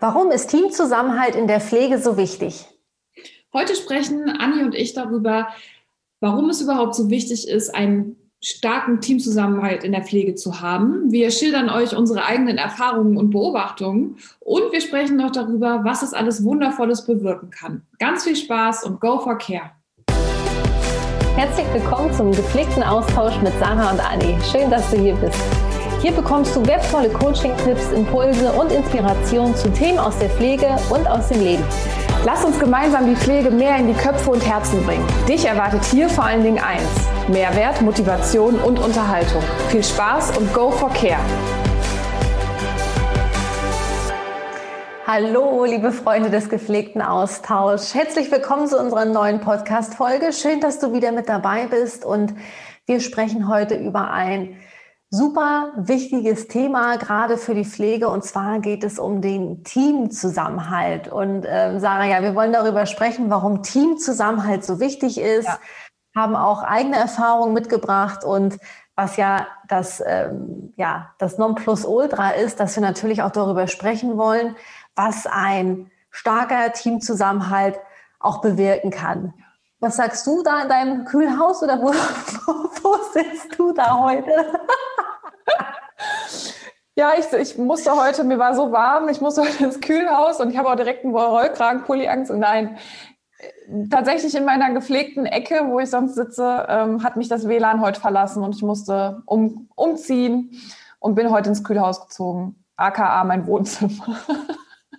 [0.00, 2.66] Warum ist Teamzusammenhalt in der Pflege so wichtig?
[3.52, 5.48] Heute sprechen Anni und ich darüber,
[6.20, 11.12] warum es überhaupt so wichtig ist, einen starken Teamzusammenhalt in der Pflege zu haben.
[11.12, 16.14] Wir schildern euch unsere eigenen Erfahrungen und Beobachtungen und wir sprechen noch darüber, was es
[16.14, 17.82] alles Wundervolles bewirken kann.
[17.98, 19.72] Ganz viel Spaß und go for care!
[21.36, 24.34] Herzlich willkommen zum gepflegten Austausch mit Sarah und Anni.
[24.50, 25.59] Schön, dass du hier bist.
[26.02, 31.28] Hier bekommst du wertvolle Coaching-Tipps, Impulse und Inspiration zu Themen aus der Pflege und aus
[31.28, 31.62] dem Leben.
[32.24, 35.06] Lass uns gemeinsam die Pflege mehr in die Köpfe und Herzen bringen.
[35.28, 36.88] Dich erwartet hier vor allen Dingen eins:
[37.28, 39.42] Mehrwert, Motivation und Unterhaltung.
[39.68, 41.20] Viel Spaß und go for care!
[45.06, 47.94] Hallo, liebe Freunde des gepflegten Austauschs.
[47.94, 50.32] Herzlich willkommen zu unserer neuen Podcast-Folge.
[50.32, 52.32] Schön, dass du wieder mit dabei bist und
[52.86, 54.56] wir sprechen heute über ein
[55.10, 58.08] super wichtiges Thema, gerade für die Pflege.
[58.08, 61.08] Und zwar geht es um den Teamzusammenhalt.
[61.08, 65.58] Und ähm, Sarah, ja, wir wollen darüber sprechen, warum Teamzusammenhalt so wichtig ist, ja.
[66.14, 68.58] haben auch eigene Erfahrungen mitgebracht und
[68.94, 74.56] was ja das, ähm, ja, das Nonplusultra ist, dass wir natürlich auch darüber sprechen wollen,
[74.94, 77.80] was ein starker Teamzusammenhalt
[78.18, 79.32] auch bewirken kann.
[79.80, 84.30] Was sagst du da in deinem Kühlhaus oder wo, wo, wo sitzt du da heute?
[86.96, 90.50] Ja, ich, ich musste heute, mir war so warm, ich musste heute ins Kühlhaus und
[90.50, 92.30] ich habe auch direkt einen Rollkragenpulli Angst.
[92.30, 92.76] Und nein,
[93.90, 98.00] tatsächlich in meiner gepflegten Ecke, wo ich sonst sitze, ähm, hat mich das WLAN heute
[98.00, 100.60] verlassen und ich musste um, umziehen
[100.98, 102.62] und bin heute ins Kühlhaus gezogen.
[102.76, 104.18] AKA mein Wohnzimmer.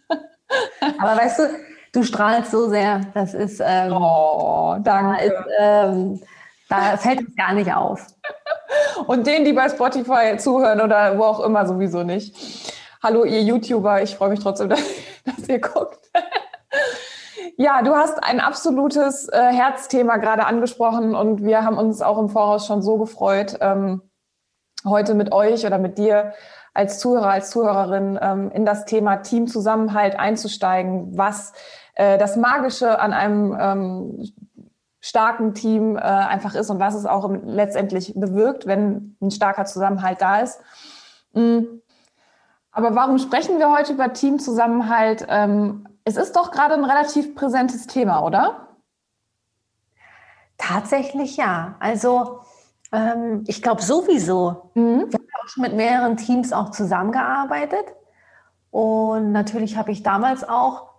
[0.98, 1.44] Aber weißt du,
[1.92, 3.02] du strahlst so sehr.
[3.14, 3.62] Das ist.
[3.64, 5.18] Ähm, oh, danke.
[5.18, 6.22] Da, ist, ähm,
[6.70, 8.08] da fällt es gar nicht auf.
[9.08, 12.74] Und denen, die bei Spotify zuhören oder wo auch immer, sowieso nicht.
[13.04, 14.84] Hallo, ihr YouTuber, ich freue mich trotzdem, dass,
[15.26, 16.00] dass ihr guckt.
[17.58, 22.30] Ja, du hast ein absolutes äh, Herzthema gerade angesprochen und wir haben uns auch im
[22.30, 24.02] Voraus schon so gefreut, ähm,
[24.86, 26.34] heute mit euch oder mit dir
[26.74, 31.54] als Zuhörer, als Zuhörerin ähm, in das Thema Teamzusammenhalt einzusteigen, was
[31.96, 34.32] äh, das Magische an einem ähm,
[35.00, 40.22] starken Team äh, einfach ist und was es auch letztendlich bewirkt, wenn ein starker Zusammenhalt
[40.22, 40.62] da ist.
[41.34, 41.82] Mhm.
[42.72, 45.26] Aber warum sprechen wir heute über Teamzusammenhalt?
[45.28, 48.68] Ähm, es ist doch gerade ein relativ präsentes Thema, oder?
[50.58, 51.76] Tatsächlich ja.
[51.80, 52.42] Also
[52.92, 54.72] ähm, ich glaube sowieso.
[54.76, 55.08] Mhm.
[55.10, 57.86] Wir haben auch schon mit mehreren Teams auch zusammengearbeitet.
[58.70, 60.91] Und natürlich habe ich damals auch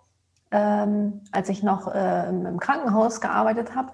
[0.53, 3.91] ähm, als ich noch äh, im Krankenhaus gearbeitet habe,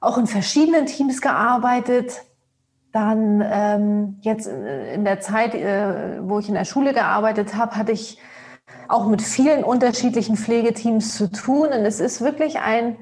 [0.00, 2.22] auch in verschiedenen Teams gearbeitet.
[2.92, 7.92] Dann ähm, jetzt in der Zeit, äh, wo ich in der Schule gearbeitet habe, hatte
[7.92, 8.18] ich
[8.88, 11.68] auch mit vielen unterschiedlichen Pflegeteams zu tun.
[11.68, 12.96] Und es ist wirklich ein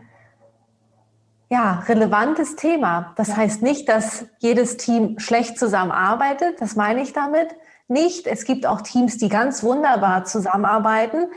[1.48, 3.12] ja, relevantes Thema.
[3.16, 3.36] Das ja.
[3.36, 6.60] heißt nicht, dass jedes Team schlecht zusammenarbeitet.
[6.60, 7.48] Das meine ich damit
[7.88, 8.26] nicht.
[8.26, 11.28] Es gibt auch Teams, die ganz wunderbar zusammenarbeiten.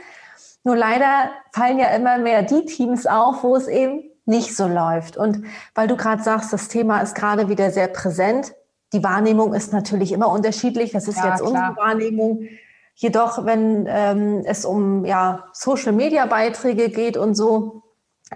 [0.62, 5.16] Nur leider fallen ja immer mehr die Teams auf, wo es eben nicht so läuft.
[5.16, 5.44] Und
[5.74, 8.54] weil du gerade sagst, das Thema ist gerade wieder sehr präsent.
[8.92, 10.92] Die Wahrnehmung ist natürlich immer unterschiedlich.
[10.92, 12.46] Das ist ja, jetzt unsere Wahrnehmung.
[12.94, 17.82] Jedoch, wenn ähm, es um ja, Social-Media-Beiträge geht und so,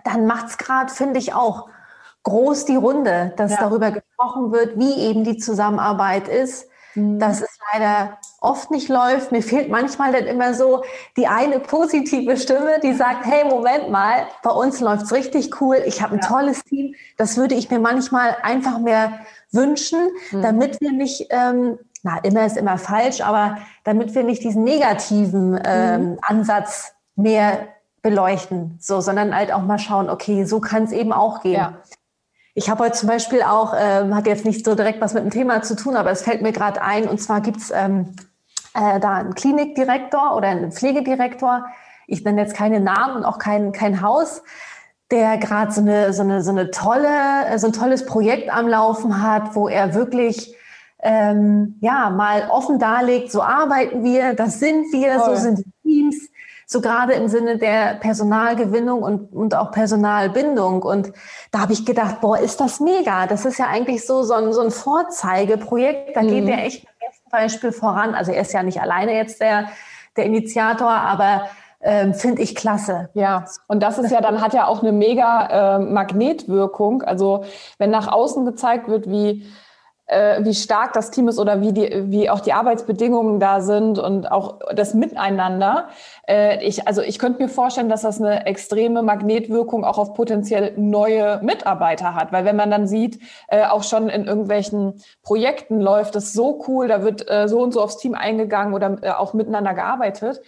[0.05, 1.69] dann macht es gerade, finde ich, auch
[2.23, 3.59] groß die Runde, dass ja.
[3.61, 7.19] darüber gesprochen wird, wie eben die Zusammenarbeit ist Mhm.
[7.19, 9.33] dass es leider oft nicht läuft.
[9.33, 10.85] Mir fehlt manchmal dann immer so
[11.17, 16.03] die eine positive Stimme, die sagt, hey, Moment mal, bei uns läuft's richtig cool, ich
[16.03, 16.29] habe ein ja.
[16.29, 16.95] tolles Team.
[17.17, 20.43] Das würde ich mir manchmal einfach mehr wünschen, mhm.
[20.43, 25.61] damit wir nicht, ähm, na, immer ist immer falsch, aber damit wir nicht diesen negativen
[25.65, 26.19] ähm, mhm.
[26.23, 27.69] Ansatz mehr
[28.03, 31.55] beleuchten, so, sondern halt auch mal schauen, okay, so kann es eben auch gehen.
[31.55, 31.79] Ja.
[32.57, 35.31] Ich habe heute zum Beispiel auch, ähm, hat jetzt nicht so direkt was mit dem
[35.31, 38.15] Thema zu tun, aber es fällt mir gerade ein, und zwar gibt's ähm,
[38.75, 41.65] äh, da einen Klinikdirektor oder einen Pflegedirektor,
[42.07, 44.43] ich nenne jetzt keine Namen und auch kein, kein Haus,
[45.11, 49.21] der gerade so eine, so, eine, so eine tolle, so ein tolles Projekt am Laufen
[49.21, 50.55] hat, wo er wirklich
[51.03, 55.37] ähm, ja mal offen darlegt, so arbeiten wir, das sind wir, Toll.
[55.37, 56.29] so sind die Teams
[56.67, 60.83] so gerade im Sinne der Personalgewinnung und, und auch Personalbindung.
[60.83, 61.13] Und
[61.51, 63.27] da habe ich gedacht, boah, ist das mega.
[63.27, 66.17] Das ist ja eigentlich so, so ein, so ein Vorzeigeprojekt.
[66.17, 66.29] Da mhm.
[66.29, 68.15] geht der echt beim besten Beispiel voran.
[68.15, 69.69] Also er ist ja nicht alleine jetzt der,
[70.17, 71.49] der Initiator, aber
[71.85, 73.11] ähm, finde ich klasse.
[73.15, 77.03] Ja, und das ist ja dann hat ja auch eine mega äh, Magnetwirkung.
[77.03, 77.45] Also
[77.79, 79.47] wenn nach außen gezeigt wird, wie
[80.07, 83.99] äh, wie stark das Team ist oder wie, die, wie auch die Arbeitsbedingungen da sind
[83.99, 85.89] und auch das Miteinander.
[86.29, 90.75] Äh, ich, also ich könnte mir vorstellen, dass das eine extreme Magnetwirkung auch auf potenziell
[90.77, 92.33] neue Mitarbeiter hat.
[92.33, 96.89] Weil wenn man dann sieht, äh, auch schon in irgendwelchen Projekten läuft es so cool,
[96.89, 100.43] da wird äh, so und so aufs Team eingegangen oder äh, auch miteinander gearbeitet.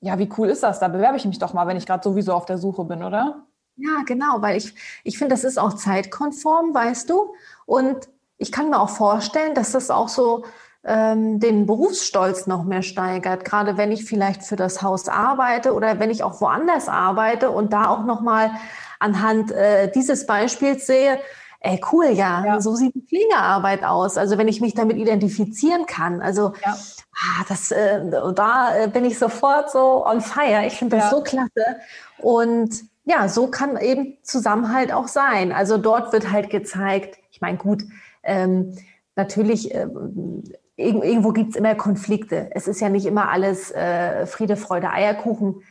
[0.00, 0.80] Ja, wie cool ist das?
[0.80, 3.46] Da bewerbe ich mich doch mal, wenn ich gerade sowieso auf der Suche bin, oder?
[3.76, 7.34] Ja, genau, weil ich, ich finde, das ist auch zeitkonform, weißt du?
[7.66, 8.08] Und
[8.38, 10.44] ich kann mir auch vorstellen, dass das auch so
[10.84, 15.98] ähm, den Berufsstolz noch mehr steigert, gerade wenn ich vielleicht für das Haus arbeite oder
[15.98, 18.50] wenn ich auch woanders arbeite und da auch noch mal
[18.98, 21.18] anhand äh, dieses Beispiels sehe,
[21.60, 24.18] ey cool, ja, ja, so sieht die Pflegearbeit aus.
[24.18, 26.72] Also wenn ich mich damit identifizieren kann, also ja.
[26.74, 28.02] ah, das, äh,
[28.34, 30.66] da äh, bin ich sofort so on fire.
[30.66, 31.10] Ich finde das ja.
[31.10, 31.78] so klasse
[32.18, 35.52] und ja, so kann eben Zusammenhalt auch sein.
[35.52, 37.82] Also dort wird halt gezeigt, ich meine, gut,
[38.24, 38.76] ähm,
[39.16, 39.86] natürlich, äh,
[40.76, 42.50] irgendwo gibt es immer Konflikte.
[42.52, 45.62] Es ist ja nicht immer alles äh, Friede, Freude, Eierkuchen.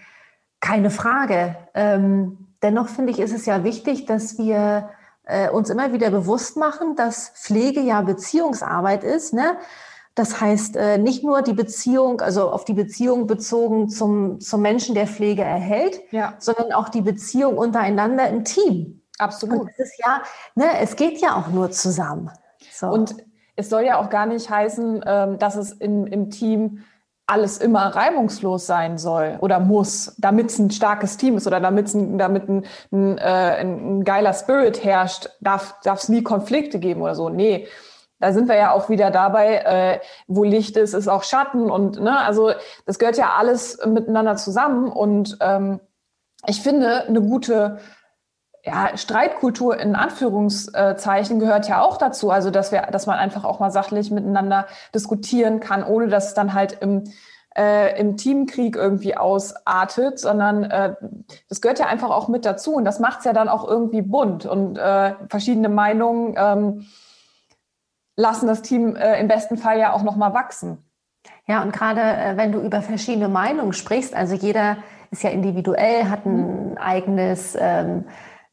[0.60, 1.56] Keine Frage.
[1.74, 4.90] Ähm, dennoch finde ich, ist es ja wichtig, dass wir
[5.26, 9.34] äh, uns immer wieder bewusst machen, dass Pflege ja Beziehungsarbeit ist.
[9.34, 9.58] Ne?
[10.16, 14.96] Das heißt, äh, nicht nur die Beziehung, also auf die Beziehung bezogen zum, zum Menschen,
[14.96, 16.36] der Pflege erhält, ja.
[16.38, 19.02] sondern auch die Beziehung untereinander im Team.
[19.18, 19.62] Absolut.
[19.62, 20.22] Und es ist ja,
[20.56, 22.30] ne, es geht ja auch nur zusammen.
[22.74, 22.88] So.
[22.88, 23.16] Und
[23.56, 26.84] es soll ja auch gar nicht heißen, ähm, dass es in, im Team
[27.26, 31.94] alles immer reibungslos sein soll oder muss, damit es ein starkes Team ist oder damit
[31.94, 37.16] ein, damit ein, ein, äh, ein geiler Spirit herrscht, darf es nie Konflikte geben oder
[37.16, 37.30] so.
[37.30, 37.68] Nee,
[38.20, 42.00] da sind wir ja auch wieder dabei, äh, wo Licht ist, ist auch Schatten und
[42.02, 42.52] ne, also
[42.86, 45.80] das gehört ja alles miteinander zusammen und ähm,
[46.46, 47.80] ich finde eine gute
[48.66, 52.32] ja, Streitkultur in Anführungszeichen gehört ja auch dazu.
[52.32, 56.34] Also, dass wir, dass man einfach auch mal sachlich miteinander diskutieren kann, ohne dass es
[56.34, 57.04] dann halt im,
[57.58, 60.96] äh, im Teamkrieg irgendwie ausartet, sondern äh,
[61.50, 62.76] das gehört ja einfach auch mit dazu.
[62.76, 64.46] Und das macht es ja dann auch irgendwie bunt.
[64.46, 66.86] Und äh, verschiedene Meinungen ähm,
[68.16, 70.78] lassen das Team äh, im besten Fall ja auch nochmal wachsen.
[71.48, 74.78] Ja, und gerade äh, wenn du über verschiedene Meinungen sprichst, also jeder
[75.12, 76.78] ist ja individuell, hat ein mhm.
[76.78, 78.06] eigenes ähm,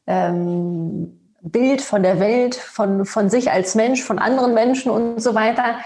[0.07, 5.33] ähm, Bild von der Welt, von, von sich als Mensch, von anderen Menschen und so
[5.33, 5.77] weiter.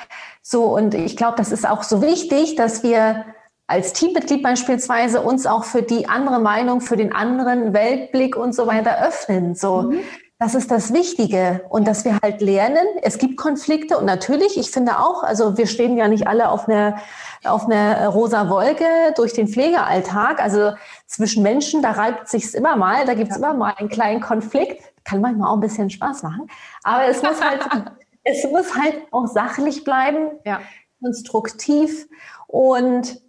[0.42, 3.26] So, und ich glaube, das ist auch so wichtig, dass wir
[3.68, 8.68] als Teammitglied beispielsweise uns auch für die andere Meinung, für den anderen Weltblick und so
[8.68, 9.56] weiter öffnen.
[9.56, 10.00] So, mhm.
[10.38, 11.66] Das ist das Wichtige.
[11.70, 15.66] Und dass wir halt lernen, es gibt Konflikte und natürlich, ich finde auch, also wir
[15.66, 16.98] stehen ja nicht alle auf einer,
[17.46, 18.86] auf einer rosa Wolke
[19.16, 20.42] durch den Pflegealltag.
[20.42, 20.74] Also
[21.08, 23.38] zwischen Menschen, da reibt sich's immer mal, da gibt's ja.
[23.38, 24.84] immer mal einen kleinen Konflikt.
[25.06, 26.48] Kann manchmal auch ein bisschen Spaß machen.
[26.84, 27.66] Aber es muss halt,
[28.24, 30.60] es muss halt auch sachlich bleiben, ja.
[31.02, 32.08] konstruktiv
[32.48, 33.22] und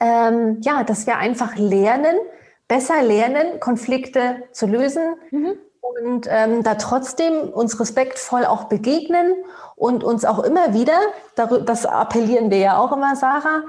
[0.00, 2.16] ähm, ja, dass wir einfach lernen,
[2.68, 5.58] besser lernen, Konflikte zu lösen mhm.
[5.82, 9.34] Und ähm, da trotzdem uns respektvoll auch begegnen
[9.76, 10.98] und uns auch immer wieder,
[11.34, 13.64] das appellieren wir ja auch immer, Sarah,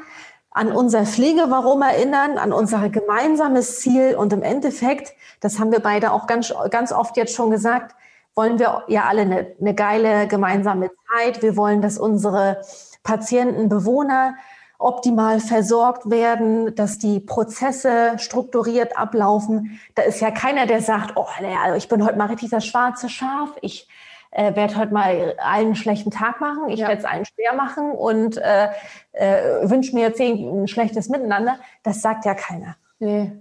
[0.52, 4.16] an unser Pflegewarum erinnern, an unser gemeinsames Ziel.
[4.16, 7.96] Und im Endeffekt, das haben wir beide auch ganz, ganz oft jetzt schon gesagt,
[8.36, 11.42] wollen wir ja alle eine, eine geile gemeinsame Zeit.
[11.42, 12.62] Wir wollen, dass unsere
[13.02, 14.36] Patienten, Bewohner
[14.84, 19.80] optimal versorgt werden, dass die Prozesse strukturiert ablaufen.
[19.96, 21.26] Da ist ja keiner, der sagt, oh,
[21.64, 23.50] also ich bin heute mal richtig das schwarze Schaf.
[23.62, 23.88] Ich
[24.32, 26.88] äh, werde heute mal allen einen schlechten Tag machen, ich ja.
[26.88, 28.70] werde es allen schwer machen und äh,
[29.12, 31.58] äh, wünsche mir jetzt ein schlechtes Miteinander.
[31.84, 32.76] Das sagt ja keiner.
[33.00, 33.32] Nee.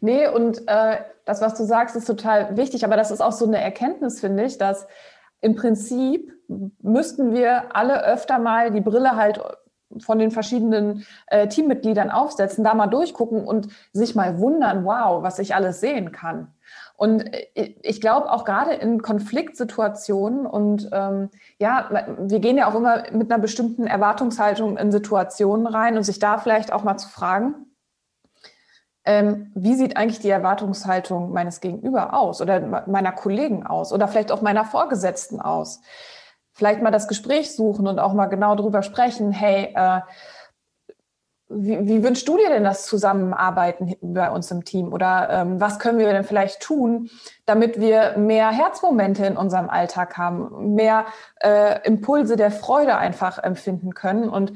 [0.00, 3.46] Nee, und äh, das, was du sagst, ist total wichtig, aber das ist auch so
[3.46, 4.86] eine Erkenntnis, finde ich, dass
[5.40, 6.32] im Prinzip
[6.80, 9.40] müssten wir alle öfter mal die Brille halt
[10.00, 15.38] von den verschiedenen äh, Teammitgliedern aufsetzen, da mal durchgucken und sich mal wundern, wow, was
[15.38, 16.48] ich alles sehen kann.
[16.96, 22.74] Und äh, ich glaube auch gerade in Konfliktsituationen und ähm, ja, wir gehen ja auch
[22.74, 27.08] immer mit einer bestimmten Erwartungshaltung in Situationen rein und sich da vielleicht auch mal zu
[27.08, 27.54] fragen,
[29.04, 34.32] ähm, wie sieht eigentlich die Erwartungshaltung meines Gegenüber aus oder meiner Kollegen aus oder vielleicht
[34.32, 35.80] auch meiner Vorgesetzten aus.
[36.56, 40.00] Vielleicht mal das Gespräch suchen und auch mal genau darüber sprechen, hey, äh,
[41.50, 44.90] wie, wie wünschst du dir denn das Zusammenarbeiten bei uns im Team?
[44.90, 47.10] Oder ähm, was können wir denn vielleicht tun,
[47.44, 51.04] damit wir mehr Herzmomente in unserem Alltag haben, mehr
[51.40, 54.30] äh, Impulse der Freude einfach empfinden können?
[54.30, 54.54] Und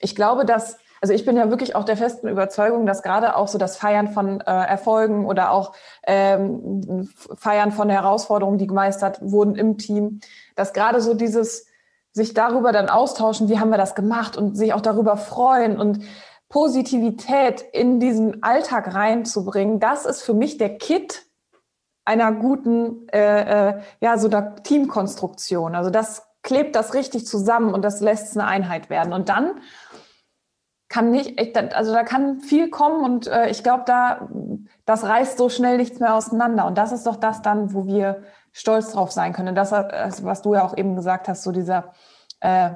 [0.00, 3.46] ich glaube, dass, also ich bin ja wirklich auch der festen Überzeugung, dass gerade auch
[3.46, 5.72] so das Feiern von äh, Erfolgen oder auch
[6.04, 10.18] ähm, Feiern von Herausforderungen, die gemeistert wurden im Team,
[10.56, 11.66] dass gerade so dieses
[12.10, 16.00] sich darüber dann austauschen, wie haben wir das gemacht und sich auch darüber freuen und
[16.48, 21.22] Positivität in diesen Alltag reinzubringen, das ist für mich der Kit
[22.04, 25.76] einer guten, äh, äh, ja, so einer Teamkonstruktion.
[25.76, 29.12] Also das klebt das richtig zusammen und das lässt es eine Einheit werden.
[29.12, 29.60] Und dann
[30.88, 34.28] kann nicht, also da kann viel kommen und äh, ich glaube, da
[34.84, 36.66] das reißt so schnell nichts mehr auseinander.
[36.66, 39.48] Und das ist doch das dann, wo wir stolz drauf sein können.
[39.48, 41.92] Und das, was du ja auch eben gesagt hast, so dieser
[42.40, 42.70] äh,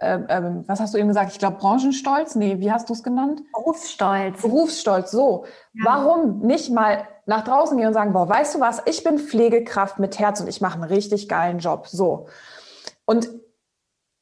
[0.00, 1.32] äh, äh, was hast du eben gesagt?
[1.32, 2.36] Ich glaube, Branchenstolz?
[2.36, 3.42] Nee, wie hast du es genannt?
[3.52, 4.40] Berufsstolz.
[4.40, 5.44] Berufsstolz, so.
[5.72, 5.84] Ja.
[5.86, 9.98] Warum nicht mal nach draußen gehen und sagen, boah, weißt du was, ich bin Pflegekraft
[9.98, 11.88] mit Herz und ich mache einen richtig geilen Job.
[11.88, 12.26] So.
[13.06, 13.28] Und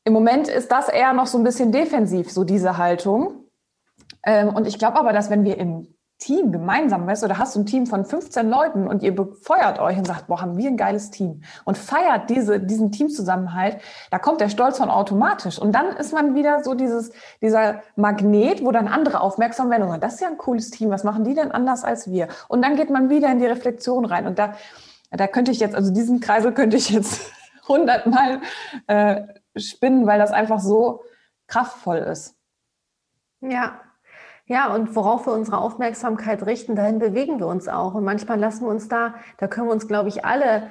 [0.06, 3.44] im Moment ist das eher noch so ein bisschen defensiv, so diese Haltung.
[4.22, 7.56] Ähm, und ich glaube aber, dass wenn wir im Team gemeinsam, weißt du, da hast
[7.56, 10.68] du ein Team von 15 Leuten und ihr befeuert euch und sagt, boah, haben wir
[10.68, 13.78] ein geiles Team und feiert diese, diesen Teamzusammenhalt,
[14.12, 15.58] da kommt der Stolz von automatisch.
[15.58, 17.10] Und dann ist man wieder so dieses,
[17.42, 20.90] dieser Magnet, wo dann andere aufmerksam werden und sagen, das ist ja ein cooles Team,
[20.90, 22.28] was machen die denn anders als wir?
[22.46, 24.28] Und dann geht man wieder in die Reflexion rein.
[24.28, 24.54] Und da,
[25.10, 27.32] da könnte ich jetzt, also diesen Kreisel könnte ich jetzt
[27.68, 28.40] hundertmal
[28.86, 29.22] äh,
[29.56, 31.02] spinnen, weil das einfach so
[31.46, 32.34] kraftvoll ist.
[33.40, 33.80] Ja,
[34.48, 37.94] ja, und worauf wir unsere Aufmerksamkeit richten, dahin bewegen wir uns auch.
[37.94, 40.70] Und manchmal lassen wir uns da, da können wir uns, glaube ich, alle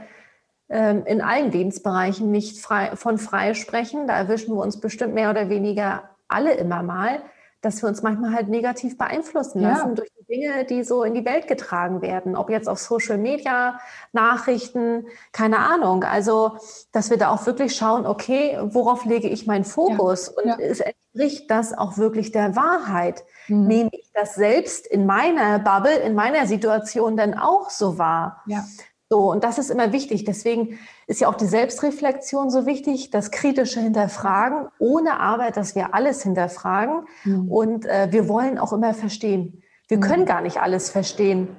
[0.69, 4.07] ähm, in allen Lebensbereichen nicht frei, von frei sprechen.
[4.07, 7.21] Da erwischen wir uns bestimmt mehr oder weniger alle immer mal,
[7.65, 9.95] dass wir uns manchmal halt negativ beeinflussen lassen ja.
[9.95, 12.35] durch die Dinge, die so in die Welt getragen werden.
[12.35, 13.79] Ob jetzt auf Social Media,
[14.13, 16.03] Nachrichten, keine Ahnung.
[16.03, 16.57] Also,
[16.91, 20.27] dass wir da auch wirklich schauen, okay, worauf lege ich meinen Fokus?
[20.27, 20.43] Ja.
[20.43, 20.65] Und ja.
[20.65, 23.23] es entspricht das auch wirklich der Wahrheit?
[23.47, 23.67] Mhm.
[23.67, 28.43] Nehme ich das selbst in meiner Bubble, in meiner Situation denn auch so wahr?
[28.45, 28.63] Ja.
[29.09, 30.25] So, und das ist immer wichtig.
[30.25, 35.93] Deswegen ist ja auch die Selbstreflexion so wichtig, das kritische Hinterfragen, ohne aber, dass wir
[35.93, 37.07] alles hinterfragen.
[37.23, 37.51] Mhm.
[37.51, 39.61] Und äh, wir wollen auch immer verstehen.
[39.87, 40.01] Wir mhm.
[40.01, 41.55] können gar nicht alles verstehen.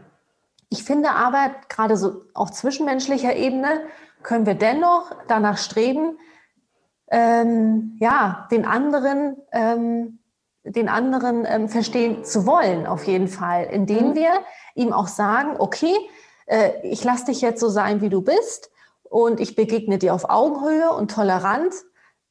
[0.70, 3.82] Ich finde aber, gerade so auf zwischenmenschlicher Ebene,
[4.24, 6.18] können wir dennoch danach streben,
[7.08, 10.18] ähm, ja, den anderen, ähm,
[10.64, 14.14] den anderen ähm, verstehen zu wollen, auf jeden Fall, indem mhm.
[14.16, 14.30] wir
[14.74, 15.94] ihm auch sagen, okay,
[16.46, 18.70] äh, ich lasse dich jetzt so sein, wie du bist
[19.04, 21.74] und ich begegne dir auf Augenhöhe und tolerant.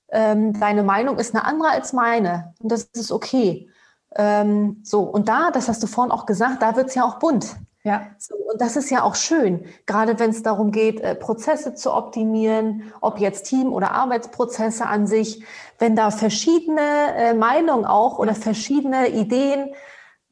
[0.10, 3.70] Ähm, deine Meinung ist eine andere als meine und das ist okay.
[4.16, 7.20] Ähm, so, und da, das hast du vorhin auch gesagt, da wird es ja auch
[7.20, 7.56] bunt.
[7.84, 8.08] Ja.
[8.18, 11.94] So, und das ist ja auch schön, gerade wenn es darum geht, äh, Prozesse zu
[11.94, 15.44] optimieren, ob jetzt Team- oder Arbeitsprozesse an sich,
[15.78, 16.82] wenn da verschiedene
[17.16, 19.76] äh, Meinungen auch oder verschiedene Ideen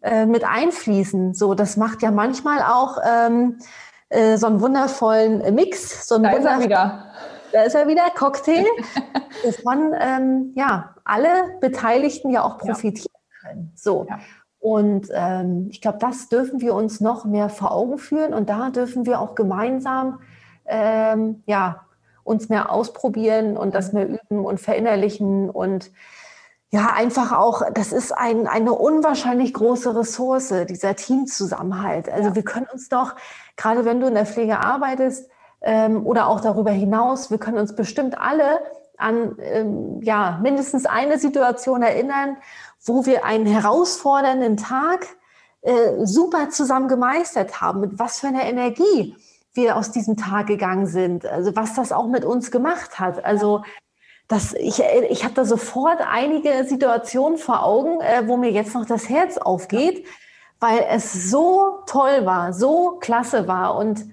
[0.03, 1.33] äh, mit einfließen.
[1.33, 3.57] So, das macht ja manchmal auch ähm,
[4.10, 6.07] äh, so einen wundervollen Mix.
[6.07, 7.05] So einen da ist er wieder.
[7.53, 8.65] Da ist er wieder, Cocktail,
[9.43, 13.50] wovon ähm, ja alle Beteiligten ja auch profitieren ja.
[13.50, 13.72] können.
[13.75, 14.07] So.
[14.10, 14.19] Ja.
[14.60, 18.72] Und ähm, ich glaube, das dürfen wir uns noch mehr vor Augen führen und da
[18.72, 20.19] dürfen wir auch gemeinsam
[20.65, 21.86] ähm, ja,
[22.24, 25.91] uns mehr ausprobieren und das mehr üben und verinnerlichen und
[26.74, 32.10] ja, einfach auch, das ist ein, eine unwahrscheinlich große Ressource, dieser Teamzusammenhalt.
[32.10, 32.36] Also ja.
[32.36, 33.13] wir können uns doch,
[33.56, 35.30] gerade wenn du in der Pflege arbeitest
[35.62, 38.60] ähm, oder auch darüber hinaus, wir können uns bestimmt alle
[38.98, 42.38] an ähm, ja, mindestens eine Situation erinnern,
[42.84, 45.06] wo wir einen herausfordernden Tag
[45.62, 49.15] äh, super zusammen gemeistert haben, mit was für einer Energie
[49.53, 53.24] wir aus diesem Tag gegangen sind, also was das auch mit uns gemacht hat.
[53.24, 53.62] Also
[54.27, 58.86] das, ich, ich habe da sofort einige Situationen vor Augen, äh, wo mir jetzt noch
[58.86, 60.06] das Herz aufgeht,
[60.60, 64.06] weil es so toll war, so klasse war und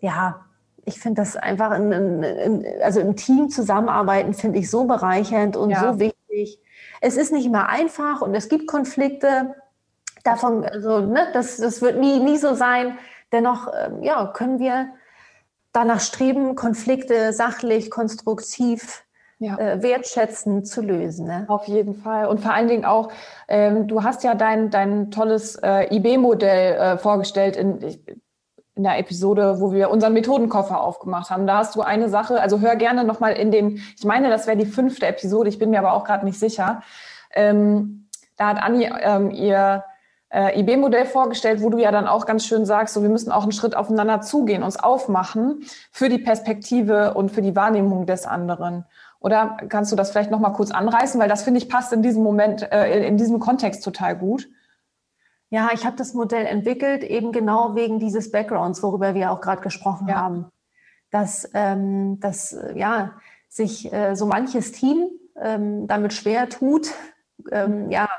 [0.00, 0.44] ja,
[0.84, 1.92] ich finde das einfach, in,
[2.22, 5.92] in, also im Team zusammenarbeiten finde ich so bereichernd und ja.
[5.92, 6.60] so wichtig.
[7.00, 9.54] Es ist nicht immer einfach und es gibt Konflikte.
[10.24, 12.98] Davon, also, ne, das, das wird nie, nie so sein.
[13.32, 14.88] Dennoch, ähm, ja, können wir
[15.72, 19.04] danach streben, Konflikte sachlich, konstruktiv,
[19.38, 19.58] ja.
[19.58, 21.26] äh, wertschätzend zu lösen.
[21.26, 21.44] Ne?
[21.48, 22.26] Auf jeden Fall.
[22.26, 23.10] Und vor allen Dingen auch,
[23.48, 27.78] ähm, du hast ja dein, dein tolles äh, IB-Modell äh, vorgestellt in,
[28.74, 31.46] in der Episode, wo wir unseren Methodenkoffer aufgemacht haben.
[31.46, 34.56] Da hast du eine Sache, also hör gerne nochmal in den, ich meine, das wäre
[34.56, 36.82] die fünfte Episode, ich bin mir aber auch gerade nicht sicher.
[37.32, 39.84] Ähm, da hat Anni ähm, ihr
[40.34, 43.44] äh, IB-Modell vorgestellt, wo du ja dann auch ganz schön sagst, so wir müssen auch
[43.44, 48.84] einen Schritt aufeinander zugehen, uns aufmachen für die Perspektive und für die Wahrnehmung des anderen.
[49.24, 52.22] Oder kannst du das vielleicht nochmal kurz anreißen, weil das finde ich passt in diesem
[52.22, 54.50] Moment, äh, in diesem Kontext total gut.
[55.48, 59.62] Ja, ich habe das Modell entwickelt, eben genau wegen dieses Backgrounds, worüber wir auch gerade
[59.62, 60.16] gesprochen ja.
[60.16, 60.52] haben.
[61.10, 63.12] Dass, ähm, dass ja,
[63.48, 65.08] sich äh, so manches Team
[65.40, 66.90] ähm, damit schwer tut,
[67.50, 68.10] ähm, ja,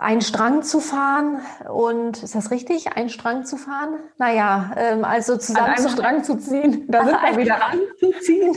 [0.00, 3.98] einen Strang zu fahren und ist das richtig, einen Strang zu fahren?
[4.16, 7.78] Naja, ähm, also zusammen An einem zu Strang zu ziehen, da sind wir wieder an.
[7.98, 8.56] Zu ziehen.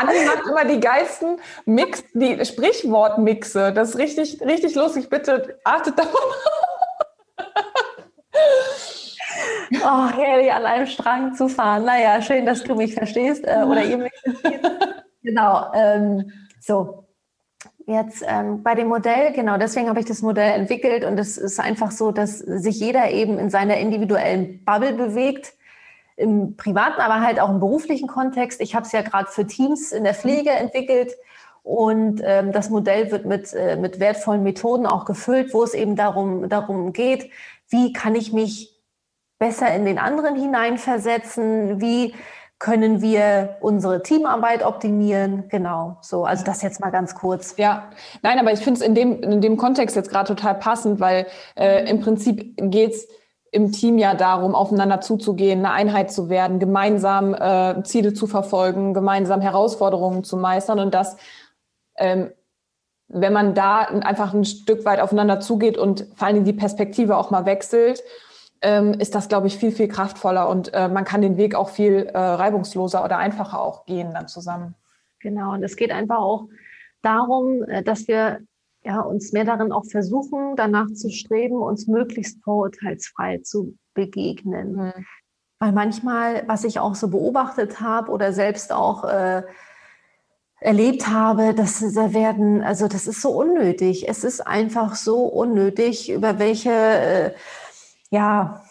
[0.00, 3.72] Anni macht immer die geilsten Mix, die Sprichwortmixe.
[3.74, 5.10] Das ist richtig, richtig lustig.
[5.10, 6.34] Bitte achtet darauf.
[9.84, 11.84] Oh, herrlich, an einem Strang zu fahren.
[11.84, 14.60] Naja, schön, dass du mich verstehst äh, oder ihr mich versteht.
[15.20, 16.30] Genau, ähm,
[16.60, 17.07] so.
[17.88, 21.58] Jetzt ähm, bei dem Modell, genau, deswegen habe ich das Modell entwickelt und es ist
[21.58, 25.54] einfach so, dass sich jeder eben in seiner individuellen Bubble bewegt,
[26.14, 28.60] im privaten, aber halt auch im beruflichen Kontext.
[28.60, 31.14] Ich habe es ja gerade für Teams in der Pflege entwickelt
[31.62, 35.96] und ähm, das Modell wird mit, äh, mit wertvollen Methoden auch gefüllt, wo es eben
[35.96, 37.30] darum, darum geht,
[37.70, 38.78] wie kann ich mich
[39.38, 42.14] besser in den anderen hineinversetzen, wie
[42.58, 45.48] können wir unsere Teamarbeit optimieren?
[45.48, 46.24] Genau, so.
[46.24, 47.56] Also das jetzt mal ganz kurz.
[47.56, 47.90] Ja,
[48.22, 51.26] nein, aber ich finde es in dem, in dem Kontext jetzt gerade total passend, weil
[51.56, 53.06] äh, im Prinzip geht's
[53.50, 58.92] im Team ja darum, aufeinander zuzugehen, eine Einheit zu werden, gemeinsam äh, Ziele zu verfolgen,
[58.92, 61.16] gemeinsam Herausforderungen zu meistern und das,
[61.96, 62.30] ähm,
[63.06, 67.30] wenn man da einfach ein Stück weit aufeinander zugeht und vor Dingen die Perspektive auch
[67.30, 68.02] mal wechselt
[68.62, 71.70] ähm, ist das, glaube ich, viel, viel kraftvoller und äh, man kann den Weg auch
[71.70, 74.74] viel äh, reibungsloser oder einfacher auch gehen dann zusammen.
[75.20, 76.48] Genau, und es geht einfach auch
[77.02, 78.40] darum, äh, dass wir
[78.84, 84.76] ja, uns mehr darin auch versuchen, danach zu streben, uns möglichst vorurteilsfrei zu begegnen.
[84.76, 85.06] Mhm.
[85.60, 89.42] Weil manchmal, was ich auch so beobachtet habe oder selbst auch äh,
[90.60, 94.08] erlebt habe, dass da werden, also das ist so unnötig.
[94.08, 97.34] Es ist einfach so unnötig, über welche äh,
[98.10, 98.62] ja,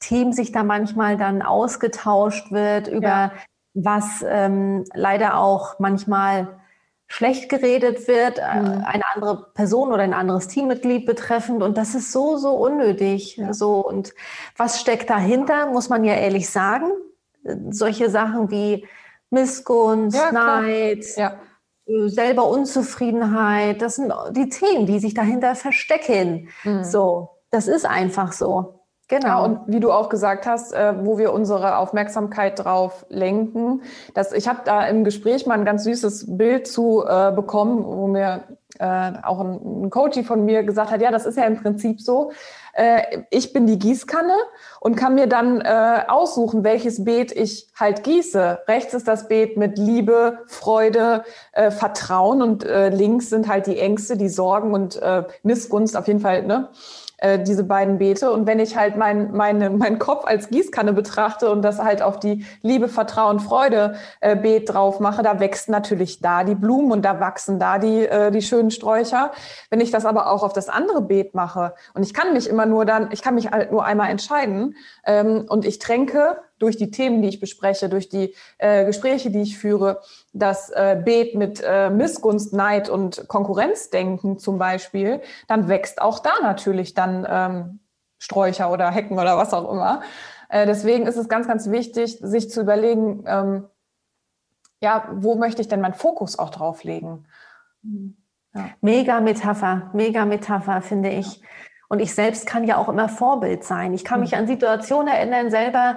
[0.00, 3.32] Themen sich da manchmal dann ausgetauscht wird, über ja.
[3.74, 6.60] was ähm, leider auch manchmal
[7.08, 8.84] schlecht geredet wird, äh, mhm.
[8.84, 11.62] eine andere Person oder ein anderes Teammitglied betreffend.
[11.62, 13.36] Und das ist so, so unnötig.
[13.36, 13.52] Ja.
[13.54, 14.12] So, und
[14.56, 16.90] was steckt dahinter, muss man ja ehrlich sagen.
[17.70, 18.86] Solche Sachen wie
[19.30, 21.38] Missgunst, ja, Neid, ja.
[21.86, 26.48] Äh, selber Unzufriedenheit, das sind die Themen, die sich dahinter verstecken.
[26.64, 26.82] Mhm.
[26.82, 28.75] So, das ist einfach so.
[29.08, 29.26] Genau.
[29.26, 33.82] Ja, und wie du auch gesagt hast, äh, wo wir unsere Aufmerksamkeit drauf lenken.
[34.14, 38.08] Das, ich habe da im Gespräch mal ein ganz süßes Bild zu äh, bekommen, wo
[38.08, 38.42] mir
[38.78, 42.00] äh, auch ein, ein Coach von mir gesagt hat, ja, das ist ja im Prinzip
[42.00, 42.32] so.
[42.72, 44.34] Äh, ich bin die Gießkanne
[44.80, 48.58] und kann mir dann äh, aussuchen, welches Beet ich halt gieße.
[48.66, 54.16] Rechts ist das Beet mit Liebe, Freude, äh, Vertrauen und links sind halt die Ängste,
[54.16, 55.00] die Sorgen und
[55.42, 56.68] Missgunst auf jeden Fall, ne?
[57.18, 58.30] Äh, diese beiden Beete.
[58.30, 62.18] Und wenn ich halt mein, meine, meinen Kopf als Gießkanne betrachte und das halt auf
[62.18, 67.06] die Liebe, Vertrauen, Freude äh, Beet drauf mache, da wächst natürlich da die Blumen und
[67.06, 69.32] da wachsen da die, äh, die schönen Sträucher.
[69.70, 72.66] Wenn ich das aber auch auf das andere Beet mache und ich kann mich immer
[72.66, 74.76] nur dann, ich kann mich halt nur einmal entscheiden
[75.06, 79.42] ähm, und ich tränke durch die Themen, die ich bespreche, durch die äh, Gespräche, die
[79.42, 80.00] ich führe,
[80.32, 86.32] das äh, Beet mit äh, Missgunst, Neid und Konkurrenzdenken zum Beispiel, dann wächst auch da
[86.42, 87.80] natürlich dann ähm,
[88.18, 90.00] Sträucher oder Hecken oder was auch immer.
[90.48, 93.64] Äh, deswegen ist es ganz, ganz wichtig, sich zu überlegen, ähm,
[94.80, 97.26] ja, wo möchte ich denn meinen Fokus auch drauf legen?
[98.54, 98.70] Ja.
[98.80, 101.42] Mega Metapher, mega Metapher, finde ich.
[101.88, 103.94] Und ich selbst kann ja auch immer Vorbild sein.
[103.94, 104.40] Ich kann mich hm.
[104.40, 105.96] an Situationen erinnern, selber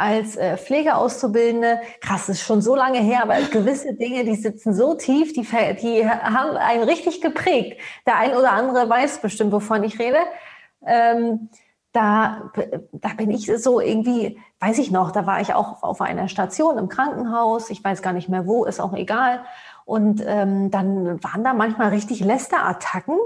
[0.00, 4.94] als äh, Pflegeauszubildende, krass, ist schon so lange her, aber gewisse Dinge, die sitzen so
[4.94, 5.42] tief, die,
[5.82, 7.80] die haben einen richtig geprägt.
[8.06, 10.18] Der ein oder andere weiß bestimmt, wovon ich rede.
[10.86, 11.50] Ähm,
[11.92, 12.50] da,
[12.92, 16.78] da bin ich so irgendwie, weiß ich noch, da war ich auch auf einer Station
[16.78, 19.44] im Krankenhaus, ich weiß gar nicht mehr wo, ist auch egal.
[19.84, 23.18] Und ähm, dann waren da manchmal richtig Lästerattacken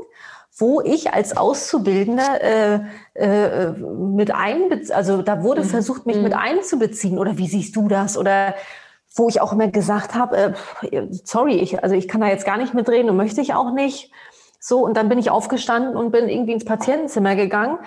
[0.57, 2.81] wo ich als Auszubildender äh,
[3.14, 5.67] äh, mit einbeziehen, also da wurde mhm.
[5.67, 6.23] versucht, mich mhm.
[6.23, 7.19] mit einzubeziehen.
[7.19, 8.17] Oder wie siehst du das?
[8.17, 8.55] Oder
[9.17, 10.55] wo ich auch immer gesagt habe,
[10.90, 13.73] äh, sorry, ich, also ich kann da jetzt gar nicht mitreden und möchte ich auch
[13.73, 14.12] nicht.
[14.61, 17.79] So, und dann bin ich aufgestanden und bin irgendwie ins Patientenzimmer gegangen,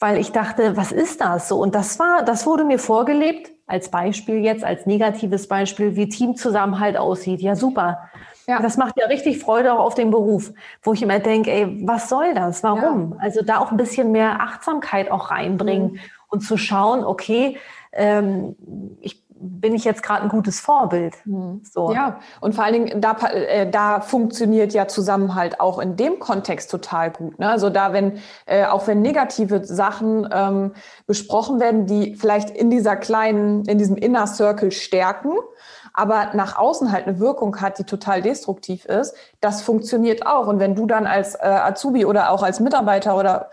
[0.00, 1.58] weil ich dachte, was ist das so?
[1.58, 6.96] Und das war, das wurde mir vorgelebt als Beispiel jetzt, als negatives Beispiel, wie Teamzusammenhalt
[6.96, 7.40] aussieht.
[7.40, 8.10] Ja, super.
[8.46, 8.60] Ja.
[8.60, 12.08] Das macht ja richtig Freude auch auf den Beruf, wo ich immer denke, ey, was
[12.08, 12.62] soll das?
[12.62, 13.12] Warum?
[13.12, 13.18] Ja.
[13.20, 16.00] Also da auch ein bisschen mehr Achtsamkeit auch reinbringen mhm.
[16.28, 17.56] und zu schauen, okay,
[17.92, 18.56] ähm,
[19.00, 21.14] ich bin ich jetzt gerade ein gutes Vorbild.
[21.24, 21.62] Mhm.
[21.64, 21.92] So.
[21.92, 26.70] Ja, und vor allen Dingen, da, äh, da funktioniert ja Zusammenhalt auch in dem Kontext
[26.70, 27.38] total gut.
[27.38, 27.48] Ne?
[27.48, 30.72] Also da, wenn, äh, auch wenn negative Sachen ähm,
[31.06, 35.32] besprochen werden, die vielleicht in dieser kleinen, in diesem Inner Circle stärken,
[35.92, 40.48] aber nach außen halt eine Wirkung hat, die total destruktiv ist, das funktioniert auch.
[40.48, 43.50] Und wenn du dann als äh, Azubi oder auch als Mitarbeiter oder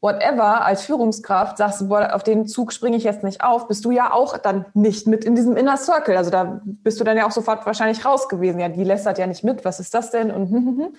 [0.00, 3.90] whatever, als Führungskraft sagst, boah, auf den Zug springe ich jetzt nicht auf, bist du
[3.90, 6.16] ja auch dann nicht mit in diesem Inner Circle.
[6.16, 8.60] Also da bist du dann ja auch sofort wahrscheinlich raus gewesen.
[8.60, 10.30] Ja, die lästert ja nicht mit, was ist das denn?
[10.30, 10.96] Und.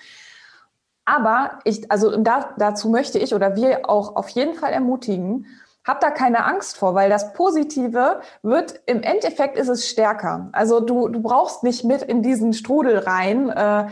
[1.06, 5.46] Aber ich, also da, dazu möchte ich oder wir auch auf jeden Fall ermutigen,
[5.84, 10.50] hab da keine Angst vor, weil das Positive wird, im Endeffekt ist es stärker.
[10.52, 13.48] Also du, du brauchst nicht mit in diesen Strudel rein.
[13.48, 13.86] Äh,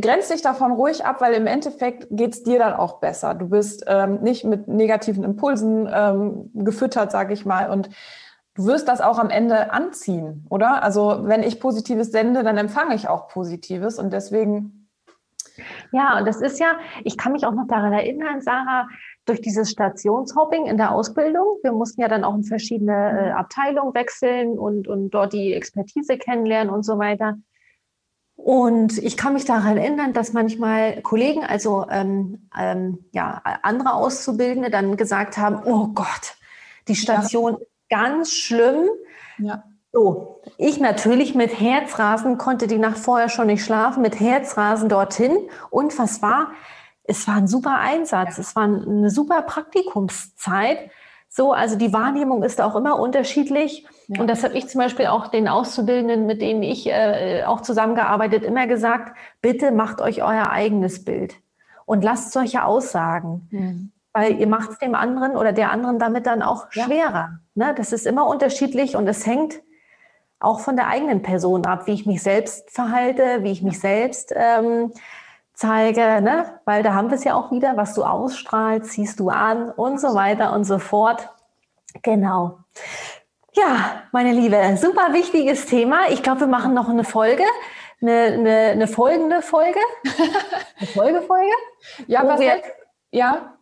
[0.00, 3.34] grenz dich davon ruhig ab, weil im Endeffekt geht's dir dann auch besser.
[3.34, 7.88] Du bist ähm, nicht mit negativen Impulsen ähm, gefüttert, sage ich mal, und
[8.54, 10.82] du wirst das auch am Ende anziehen, oder?
[10.82, 14.88] Also wenn ich Positives sende, dann empfange ich auch Positives und deswegen.
[15.92, 18.88] Ja, und das ist ja, ich kann mich auch noch daran erinnern, Sarah,
[19.26, 21.58] durch dieses Stationshopping in der Ausbildung.
[21.62, 26.16] Wir mussten ja dann auch in verschiedene äh, Abteilungen wechseln und, und dort die Expertise
[26.18, 27.36] kennenlernen und so weiter.
[28.44, 34.68] Und ich kann mich daran erinnern, dass manchmal Kollegen, also ähm, ähm, ja, andere Auszubildende
[34.68, 36.36] dann gesagt haben, oh Gott,
[36.88, 37.98] die Station ja.
[37.98, 38.88] ganz schlimm.
[39.38, 39.62] Ja.
[39.92, 45.36] So, ich natürlich mit Herzrasen konnte die Nacht vorher schon nicht schlafen, mit Herzrasen dorthin.
[45.70, 46.50] Und was war?
[47.04, 48.42] Es war ein super Einsatz, ja.
[48.42, 50.90] es war eine super Praktikumszeit.
[51.34, 53.86] So, also die Wahrnehmung ist auch immer unterschiedlich.
[54.08, 54.20] Ja.
[54.20, 58.44] Und das habe ich zum Beispiel auch den Auszubildenden, mit denen ich äh, auch zusammengearbeitet,
[58.44, 61.36] immer gesagt, bitte macht euch euer eigenes Bild
[61.86, 63.48] und lasst solche Aussagen.
[63.50, 63.92] Mhm.
[64.12, 66.84] Weil ihr macht es dem anderen oder der anderen damit dann auch ja.
[66.84, 67.38] schwerer.
[67.54, 67.72] Ne?
[67.78, 69.62] Das ist immer unterschiedlich und es hängt
[70.38, 74.34] auch von der eigenen Person ab, wie ich mich selbst verhalte, wie ich mich selbst
[74.36, 74.92] ähm,
[75.54, 76.60] zeige, ne?
[76.64, 80.00] weil da haben wir es ja auch wieder, was du ausstrahlst, ziehst du an und
[80.00, 81.28] so weiter und so fort.
[82.02, 82.58] Genau.
[83.54, 86.08] Ja, meine Liebe, super wichtiges Thema.
[86.10, 87.44] Ich glaube, wir machen noch eine Folge,
[88.00, 89.78] eine, eine, eine folgende Folge.
[90.78, 91.52] Eine Folgefolge.
[92.08, 92.60] ja, was wir,
[93.12, 93.56] ja,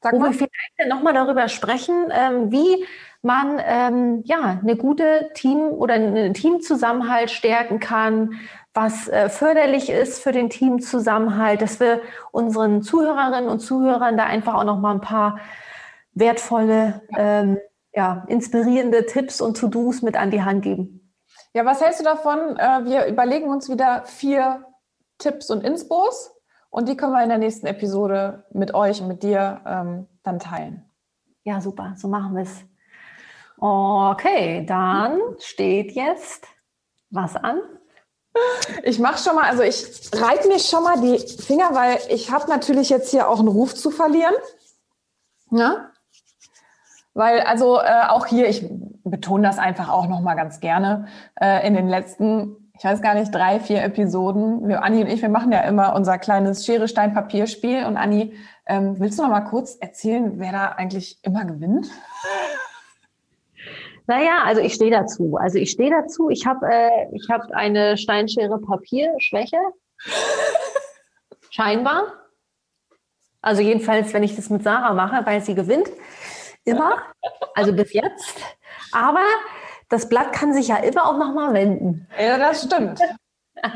[0.00, 0.30] sag wo mal.
[0.30, 2.86] wir vielleicht nochmal darüber sprechen, ähm, wie
[3.22, 8.40] man ähm, ja eine gute Team oder einen Teamzusammenhalt stärken kann,
[8.72, 14.54] was äh, förderlich ist für den Teamzusammenhalt, dass wir unseren Zuhörerinnen und Zuhörern da einfach
[14.54, 15.40] auch noch mal ein paar
[16.12, 17.58] wertvolle, ähm,
[17.92, 21.12] ja, inspirierende Tipps und To-Dos mit an die Hand geben.
[21.52, 22.56] Ja, was hältst du davon?
[22.56, 24.64] Äh, wir überlegen uns wieder vier
[25.18, 26.32] Tipps und Inspos
[26.70, 30.38] und die können wir in der nächsten Episode mit euch und mit dir ähm, dann
[30.38, 30.84] teilen.
[31.42, 32.64] Ja, super, so machen wir es.
[33.58, 36.46] Okay, dann steht jetzt
[37.10, 37.60] was an?
[38.84, 42.48] Ich mache schon mal, also ich reibe mir schon mal die Finger, weil ich habe
[42.48, 44.34] natürlich jetzt hier auch einen Ruf zu verlieren.
[45.50, 45.90] Ja?
[47.14, 48.64] Weil also äh, auch hier, ich
[49.04, 51.06] betone das einfach auch noch mal ganz gerne,
[51.40, 55.20] äh, in den letzten, ich weiß gar nicht, drei, vier Episoden, wir, Anni und ich,
[55.20, 57.84] wir machen ja immer unser kleines Schere, Stein, Papier Spiel.
[57.84, 58.34] Und Anni,
[58.66, 61.88] ähm, willst du noch mal kurz erzählen, wer da eigentlich immer gewinnt?
[64.10, 65.36] Naja, also ich stehe dazu.
[65.40, 66.30] Also ich stehe dazu.
[66.30, 69.56] Ich habe äh, hab eine Steinschere Papier-Schwäche.
[71.50, 72.14] Scheinbar.
[73.40, 75.88] Also jedenfalls, wenn ich das mit Sarah mache, weil sie gewinnt.
[76.64, 77.04] Immer.
[77.54, 78.34] Also bis jetzt.
[78.90, 79.22] Aber
[79.88, 82.08] das Blatt kann sich ja immer auch nochmal wenden.
[82.20, 83.00] Ja, das stimmt.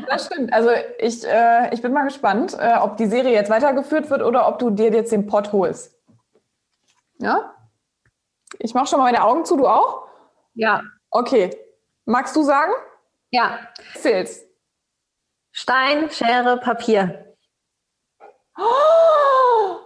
[0.09, 0.51] Das stimmt.
[0.51, 4.49] Also ich, äh, ich bin mal gespannt, äh, ob die Serie jetzt weitergeführt wird oder
[4.49, 5.97] ob du dir jetzt den Pott holst.
[7.19, 7.53] Ja?
[8.59, 10.04] Ich mache schon mal meine Augen zu, du auch?
[10.55, 10.81] Ja.
[11.11, 11.55] Okay.
[12.05, 12.71] Magst du sagen?
[13.31, 13.59] Ja.
[13.95, 14.45] Zähl's.
[15.51, 17.35] Stein, Schere, Papier.
[18.57, 19.77] Oh!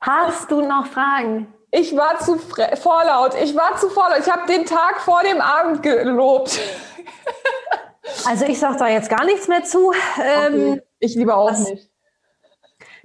[0.00, 1.52] Hast du noch Fragen?
[1.70, 3.34] Ich war zu vorlaut.
[3.40, 4.18] Ich war zu vorlaut.
[4.20, 6.58] Ich habe den Tag vor dem Abend gelobt.
[8.26, 9.92] Also ich sage da jetzt gar nichts mehr zu.
[10.20, 10.82] Ähm, okay.
[10.98, 11.90] Ich lieber auch das, nicht.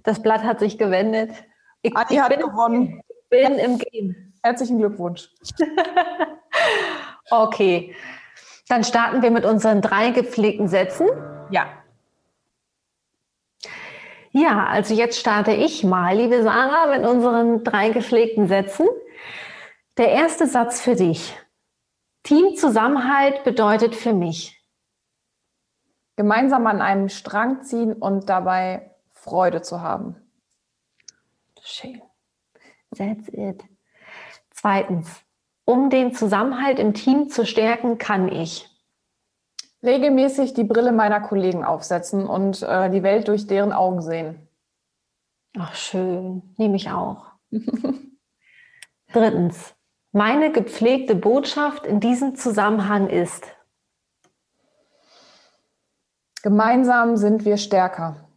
[0.03, 1.31] Das Blatt hat sich gewendet.
[1.81, 3.01] Ich, Adi ich hat bin, gewonnen.
[3.29, 4.26] bin im Game.
[4.47, 5.29] Herzlichen Glückwunsch.
[7.31, 7.93] okay,
[8.69, 11.05] dann starten wir mit unseren drei gepflegten Sätzen.
[11.51, 11.67] Ja.
[14.31, 18.87] Ja, also jetzt starte ich mal, liebe Sarah, mit unseren drei gepflegten Sätzen.
[19.97, 21.37] Der erste Satz für dich.
[22.23, 24.65] Teamzusammenhalt bedeutet für mich.
[26.15, 30.15] Gemeinsam an einem Strang ziehen und dabei Freude zu haben.
[31.61, 32.01] Schön.
[32.95, 33.65] That's it.
[34.59, 35.23] Zweitens,
[35.65, 38.67] um den Zusammenhalt im Team zu stärken, kann ich
[39.83, 44.47] regelmäßig die Brille meiner Kollegen aufsetzen und äh, die Welt durch deren Augen sehen.
[45.57, 46.55] Ach, schön.
[46.57, 47.31] Nehme ich auch.
[49.13, 49.75] Drittens,
[50.11, 53.45] Meine gepflegte Botschaft in diesem Zusammenhang ist.
[56.41, 58.27] Gemeinsam sind wir stärker.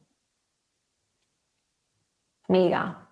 [2.49, 3.07] Mega.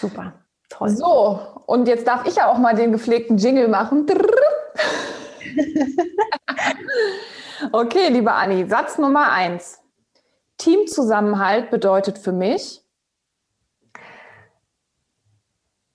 [0.00, 0.43] Super.
[0.74, 0.90] Toll.
[0.90, 4.06] So, und jetzt darf ich ja auch mal den gepflegten Jingle machen.
[7.72, 9.80] okay, liebe Anni, Satz Nummer eins.
[10.58, 12.82] Teamzusammenhalt bedeutet für mich,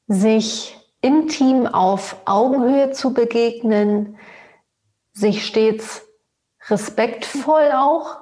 [0.07, 4.17] sich im Team auf Augenhöhe zu begegnen,
[5.11, 6.07] sich stets
[6.69, 8.21] respektvoll auch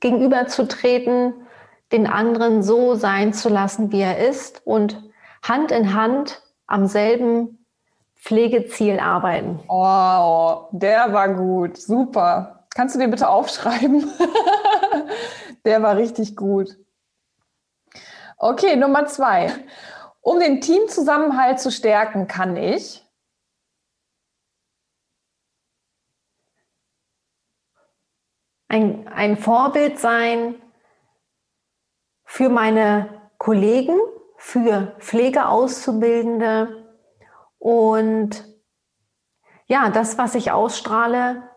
[0.00, 1.46] gegenüberzutreten,
[1.90, 5.05] den anderen so sein zu lassen, wie er ist und
[5.48, 7.66] Hand in Hand am selben
[8.16, 9.60] Pflegeziel arbeiten.
[9.68, 12.66] Oh, der war gut, super.
[12.74, 14.10] Kannst du den bitte aufschreiben?
[15.64, 16.76] der war richtig gut.
[18.36, 19.52] Okay, Nummer zwei.
[20.20, 23.06] Um den Teamzusammenhalt zu stärken, kann ich
[28.68, 30.60] ein, ein Vorbild sein
[32.24, 33.98] für meine Kollegen,
[34.36, 36.86] für Pflegeauszubildende
[37.58, 38.44] und
[39.66, 41.50] ja, das, was ich ausstrahle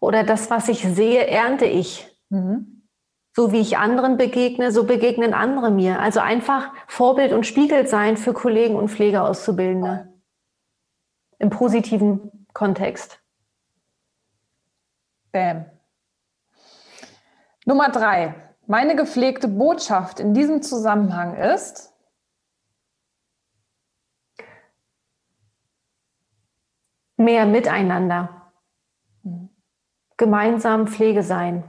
[0.00, 2.10] oder das, was ich sehe, ernte ich.
[2.30, 2.88] Mhm.
[3.36, 6.00] So wie ich anderen begegne, so begegnen andere mir.
[6.00, 10.12] Also einfach Vorbild und Spiegel sein für Kollegen und Pflegeauszubildende.
[11.38, 13.20] Im positiven Kontext.
[15.32, 15.66] Bam.
[17.66, 18.34] Nummer drei.
[18.66, 21.93] Meine gepflegte Botschaft in diesem Zusammenhang ist,
[27.16, 28.52] mehr miteinander.
[29.22, 29.50] Mhm.
[30.16, 31.64] Gemeinsam Pflege sein.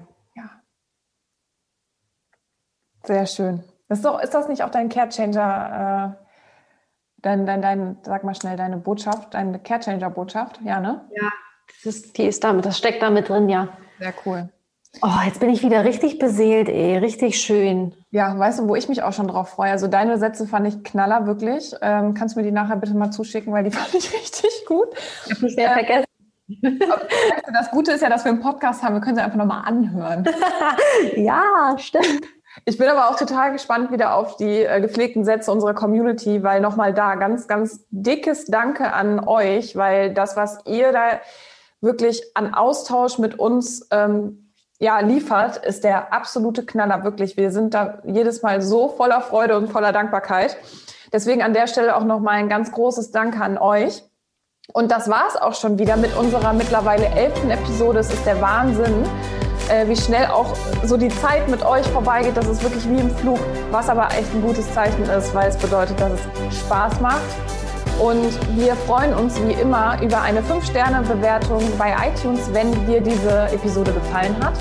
[3.06, 3.64] Sehr schön.
[3.88, 6.26] Ist, doch, ist das nicht auch dein Carechanger, äh,
[7.18, 10.60] dein, dein, dein, sag mal schnell, deine Botschaft, deine Carechanger-Botschaft?
[10.64, 11.08] Ja, ne?
[11.16, 11.30] Ja,
[11.68, 13.70] das ist, die ist damit, das steckt damit drin, ja.
[14.00, 14.50] Sehr cool.
[15.02, 16.98] Oh, jetzt bin ich wieder richtig beseelt, ey.
[16.98, 17.94] Richtig schön.
[18.12, 19.72] Ja, weißt du, wo ich mich auch schon drauf freue?
[19.72, 21.74] Also deine Sätze fand ich knaller, wirklich.
[21.82, 24.88] Ähm, kannst du mir die nachher bitte mal zuschicken, weil die fand ich richtig gut.
[25.26, 26.06] Ich habe mich sehr äh, vergessen.
[27.54, 28.96] das Gute ist ja, dass wir einen Podcast haben.
[28.96, 30.26] Wir können sie einfach nochmal anhören.
[31.16, 32.26] ja, stimmt.
[32.64, 36.62] Ich bin aber auch total gespannt wieder auf die äh, gepflegten Sätze unserer Community, weil
[36.62, 41.20] nochmal da ganz, ganz dickes Danke an euch, weil das, was ihr da
[41.82, 44.45] wirklich an Austausch mit uns ähm,
[44.80, 47.38] ja, liefert, ist der absolute Knaller, wirklich.
[47.38, 50.58] Wir sind da jedes Mal so voller Freude und voller Dankbarkeit.
[51.14, 54.04] Deswegen an der Stelle auch nochmal ein ganz großes Danke an euch.
[54.74, 58.00] Und das war es auch schon wieder mit unserer mittlerweile elften Episode.
[58.00, 59.06] Es ist der Wahnsinn
[59.70, 62.36] äh, wie schnell auch so die Zeit mit euch vorbeigeht.
[62.36, 63.40] Das ist wirklich wie im Flug,
[63.72, 67.22] was aber echt ein gutes Zeichen ist, weil es bedeutet, dass es Spaß macht.
[68.00, 73.94] Und wir freuen uns wie immer über eine 5-Sterne-Bewertung bei iTunes, wenn dir diese Episode
[73.94, 74.54] gefallen hat.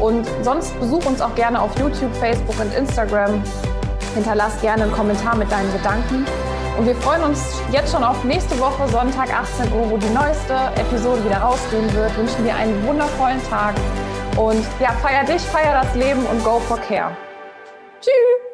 [0.00, 3.42] Und sonst besuch uns auch gerne auf YouTube, Facebook und Instagram.
[4.14, 6.24] Hinterlass gerne einen Kommentar mit deinen Gedanken.
[6.78, 7.40] Und wir freuen uns
[7.72, 12.16] jetzt schon auf nächste Woche, Sonntag 18 Uhr, wo die neueste Episode wieder rausgehen wird.
[12.16, 13.74] Wünschen dir einen wundervollen Tag
[14.36, 17.16] und ja, feier dich, feier das Leben und go for care.
[18.00, 18.45] Tschüss!